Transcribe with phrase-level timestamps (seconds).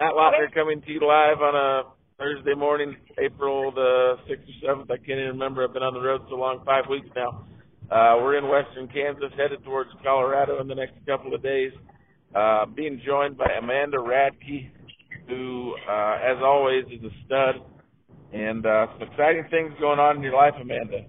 [0.00, 4.90] Matt Lautner coming to you live on a Thursday morning, April the 6th or 7th.
[4.92, 5.64] I can't even remember.
[5.64, 7.44] I've been on the road so long, five weeks now.
[7.90, 11.72] Uh, we're in western Kansas, headed towards Colorado in the next couple of days.
[12.32, 14.70] Uh, being joined by Amanda Radke,
[15.26, 17.56] who, uh, as always, is a stud.
[18.32, 21.06] And uh, some exciting things going on in your life, Amanda.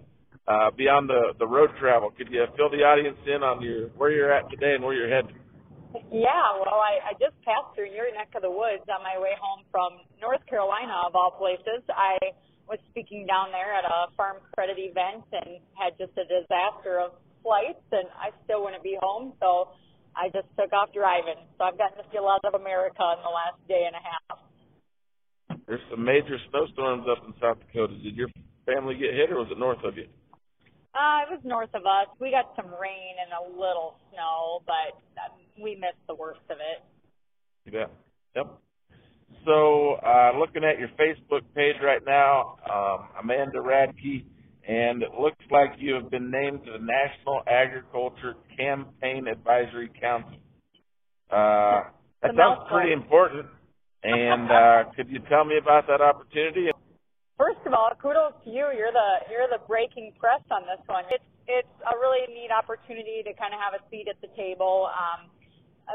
[0.47, 4.09] Uh, beyond the the road travel, could you fill the audience in on your where
[4.09, 5.35] you're at today and where you're headed?
[6.13, 9.33] Yeah, well, I, I just passed through your neck of the woods on my way
[9.41, 11.81] home from North Carolina, of all places.
[11.89, 12.17] I
[12.69, 17.17] was speaking down there at a farm credit event and had just a disaster of
[17.41, 19.73] flights, and I still want to be home, so
[20.13, 21.41] I just took off driving.
[21.57, 24.03] So I've gotten to see a lot of America in the last day and a
[24.05, 24.37] half.
[25.65, 27.97] There's some major snowstorms up in South Dakota.
[27.97, 28.29] Did your
[28.69, 30.05] family get hit, or was it north of you?
[30.93, 32.09] Uh, it was north of us.
[32.17, 36.57] We got some rain and a little snow, but um, we missed the worst of
[36.57, 36.83] it.
[37.65, 37.91] You bet.
[38.35, 38.59] Yep.
[39.45, 44.25] So, uh, looking at your Facebook page right now, um, Amanda Radke,
[44.67, 50.37] and it looks like you have been named to the National Agriculture Campaign Advisory Council.
[51.31, 51.89] Uh,
[52.21, 53.45] that sounds pretty important.
[54.03, 56.69] And uh, could you tell me about that opportunity?
[57.37, 58.67] First of all, kudos to you.
[58.75, 61.05] You're the you're the breaking press on this one.
[61.07, 64.91] It's it's a really neat opportunity to kind of have a seat at the table.
[64.91, 65.31] Um,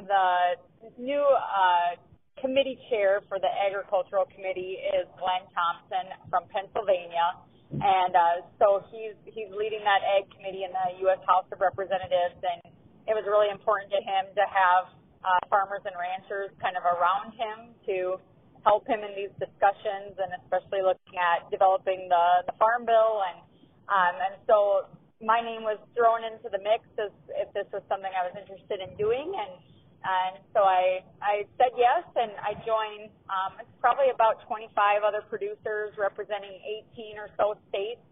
[0.02, 0.58] the
[0.98, 1.94] new uh,
[2.40, 7.38] committee chair for the agricultural committee is Glenn Thompson from Pennsylvania,
[7.70, 11.22] and uh, so he's he's leading that ag committee in the U.S.
[11.26, 12.60] House of Representatives, and
[13.06, 14.90] it was really important to him to have
[15.24, 18.20] uh, farmers and ranchers kind of around him to
[18.64, 23.20] help him in these discussions and especially looking at developing the, the farm bill.
[23.24, 23.38] And
[23.84, 24.88] um, and so
[25.20, 28.80] my name was thrown into the mix as if this was something I was interested
[28.80, 29.36] in doing.
[29.36, 29.60] And
[30.04, 35.24] and so I I said yes and I joined um, it's probably about 25 other
[35.26, 36.54] producers representing
[36.92, 38.04] 18 or so states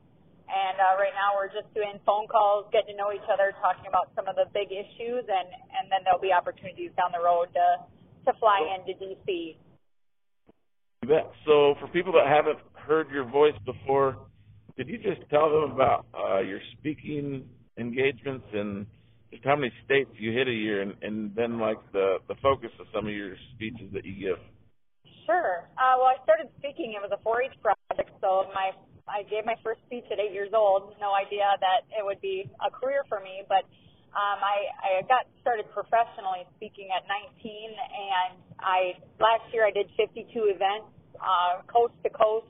[0.48, 3.86] and uh, right now we're just doing phone calls getting to know each other talking
[3.86, 7.52] about some of the big issues and and then there'll be opportunities down the road
[7.52, 7.66] to
[8.24, 9.60] to fly into DC
[11.02, 11.32] you bet.
[11.44, 14.18] So, for people that haven't heard your voice before,
[14.76, 17.44] could you just tell them about uh, your speaking
[17.76, 18.86] engagements and
[19.32, 22.70] just how many states you hit a year, and, and then like the the focus
[22.78, 24.38] of some of your speeches that you give?
[25.24, 25.64] Sure.
[25.80, 26.92] Uh, well, I started speaking.
[26.92, 28.76] It was a 4-H project, so my
[29.08, 30.94] I gave my first speech at eight years old.
[31.00, 33.64] No idea that it would be a career for me, but
[34.12, 39.88] um, I, I got started professionally speaking at 19, and I last year I did
[39.96, 42.46] 52 events, uh, coast to coast,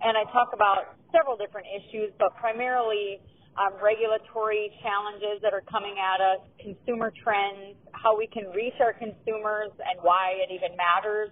[0.00, 3.18] and I talk about several different issues, but primarily
[3.58, 8.94] um, regulatory challenges that are coming at us, consumer trends, how we can reach our
[8.94, 11.30] consumers, and why it even matters,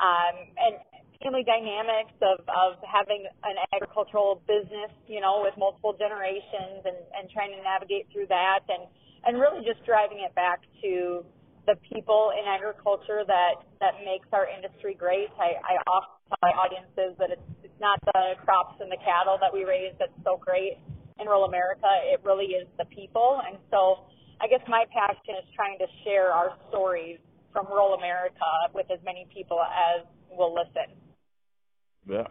[0.00, 0.80] um, and
[1.20, 7.28] family dynamics of, of having an agricultural business, you know, with multiple generations and, and
[7.28, 8.88] trying to navigate through that and
[9.20, 11.20] and really just driving it back to
[11.68, 15.28] the people in agriculture that that makes our industry great.
[15.36, 19.36] I, I often tell my audiences that it's, it's not the crops and the cattle
[19.44, 20.80] that we raise that's so great
[21.20, 21.86] in rural America.
[22.12, 23.40] It really is the people.
[23.46, 24.06] And so
[24.40, 27.18] I guess my passion is trying to share our stories
[27.52, 30.94] from rural America with as many people as will listen.
[32.08, 32.26] Yeah.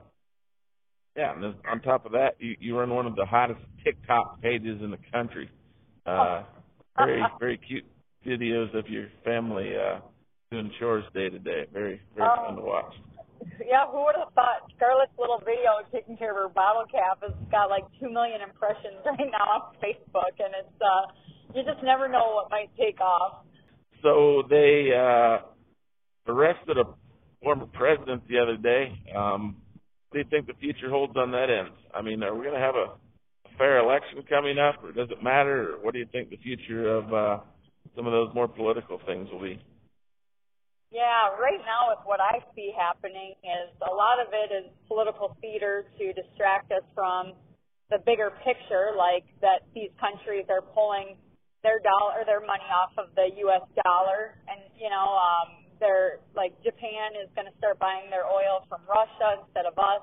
[1.16, 4.80] Yeah, and on top of that, you, you run one of the hottest TikTok pages
[4.82, 5.50] in the country.
[6.06, 6.44] Uh,
[6.98, 7.86] very very cute
[8.26, 10.00] videos of your family uh
[10.52, 11.66] doing chores day to day.
[11.74, 12.94] Very very um, fun to watch.
[13.64, 17.36] Yeah, who would have thought Scarlett's little video taking care of her bottle cap has
[17.52, 21.12] got like two million impressions right now on Facebook, and it's uh
[21.56, 23.46] you just never know what might take off.
[24.02, 25.46] So they uh
[26.28, 26.86] arrested a
[27.44, 28.94] former president the other day.
[29.16, 29.58] Um,
[30.10, 31.74] what do you think the future holds on that end?
[31.94, 32.96] I mean, are we going to have a
[33.58, 35.74] fair election coming up, or does it matter?
[35.74, 37.38] Or what do you think the future of uh,
[37.96, 39.62] some of those more political things will be?
[40.92, 45.38] Yeah, right now with what I see happening is a lot of it is political
[45.42, 47.34] theater to distract us from
[47.94, 51.18] the bigger picture, like that these countries are pulling
[51.62, 53.66] their dollar, their money off of the U.S.
[53.86, 58.66] dollar, and you know, um, they're like Japan is going to start buying their oil
[58.70, 60.02] from Russia instead of us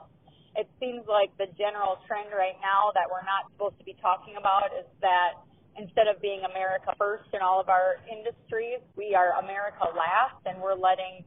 [0.57, 4.41] it seems like the general trend right now that we're not supposed to be talking
[4.41, 5.37] about is that
[5.79, 10.61] instead of being America first in all of our industries, we are America last, and
[10.61, 11.25] we're letting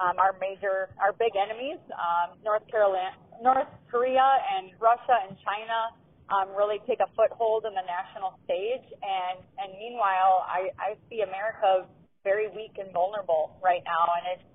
[0.00, 3.12] um, our major, our big enemies, um, North Carolina,
[3.42, 5.92] North Korea, and Russia and China,
[6.30, 8.86] um, really take a foothold in the national stage.
[9.02, 11.86] And and meanwhile, I, I see America
[12.24, 14.46] very weak and vulnerable right now, and it's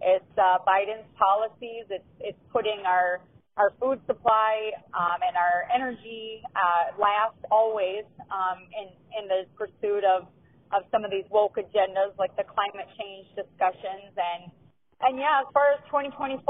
[0.00, 1.84] It's uh, Biden's policies.
[1.92, 3.20] It's it's putting our
[3.56, 8.88] our food supply um, and our energy uh, last always um, in
[9.18, 10.28] in the pursuit of
[10.70, 14.52] of some of these woke agendas like the climate change discussions and
[15.00, 16.44] and yeah, as far as 2024,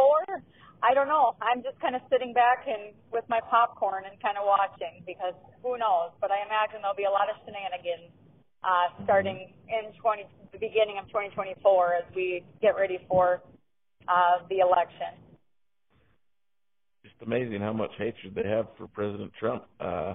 [0.82, 1.37] I don't know.
[1.38, 5.38] I'm just kind of sitting back and with my popcorn and kind of watching because
[5.62, 6.11] who knows?
[6.20, 8.11] But I imagine there'll be a lot of shenanigans
[8.64, 13.41] uh, starting in 20 the beginning of 2024 as we get ready for
[14.08, 15.14] uh, the election.
[17.20, 19.64] Just amazing how much hatred they have for President Trump.
[19.81, 20.14] Uh,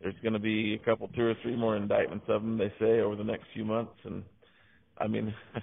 [0.00, 3.00] there's going to be a couple, two or three more indictments of him, they say,
[3.00, 4.22] over the next few months, and
[4.98, 5.34] I mean,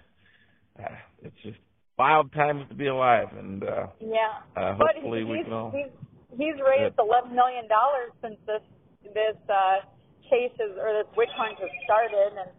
[1.24, 1.58] it's just
[1.98, 5.72] wild times to be alive, and uh, yeah, uh, hopefully we can all.
[5.72, 5.92] He's,
[6.32, 8.62] he's raised eleven million dollars since this
[9.14, 9.78] this uh,
[10.30, 12.50] case is or this witch hunt has started, and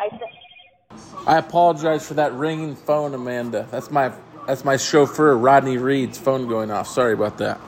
[0.00, 0.30] I think.
[1.26, 3.68] I apologize for that ringing phone, Amanda.
[3.70, 4.12] That's my
[4.46, 6.88] that's my chauffeur Rodney Reed's phone going off.
[6.88, 7.60] Sorry about that.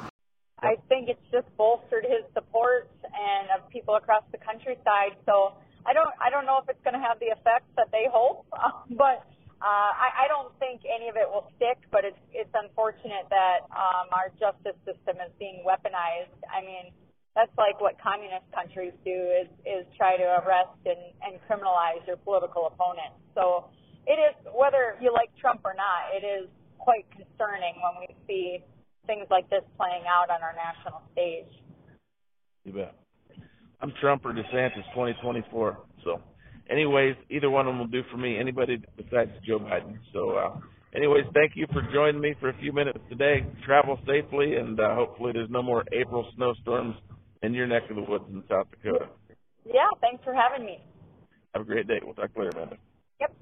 [0.60, 4.38] I think it's just bolstered his support and of people across the
[4.70, 5.18] countryside.
[5.26, 5.54] So
[5.86, 8.46] I don't I don't know if it's going to have the effects that they hope,
[8.90, 9.26] but
[9.60, 13.66] uh, I, I don't think any of it will stick, but it's it's unfortunate that
[13.74, 16.36] um, our justice system is being weaponized.
[16.48, 16.92] I mean,
[17.34, 22.16] that's like what communist countries do is is try to arrest and, and criminalize your
[22.22, 23.18] political opponents.
[23.34, 23.68] So
[24.06, 26.48] it is whether you like Trump or not, it is
[26.80, 28.64] quite concerning when we see
[29.04, 31.52] things like this playing out on our national stage.
[32.64, 32.94] You bet.
[33.82, 35.78] I'm Trump or DeSantis 2024.
[36.04, 36.20] So
[36.70, 38.38] anyways, either one of them will do for me.
[38.38, 39.98] Anybody besides Joe Biden.
[40.12, 40.60] So, uh,
[40.94, 43.46] anyways, thank you for joining me for a few minutes today.
[43.64, 46.94] Travel safely, and uh, hopefully there's no more April snowstorms
[47.42, 49.06] in your neck of the woods in South Dakota.
[49.64, 50.78] Yeah, thanks for having me.
[51.54, 52.00] Have a great day.
[52.02, 52.76] We'll talk later, Amanda.
[53.20, 53.34] Yep.